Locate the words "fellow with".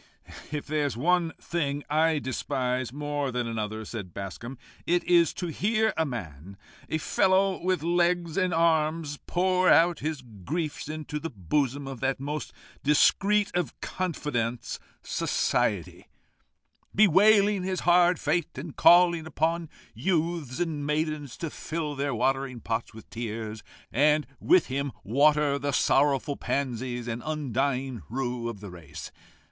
6.97-7.83